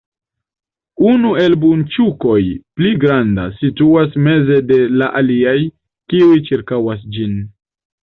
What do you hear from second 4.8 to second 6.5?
la aliaj, kiuj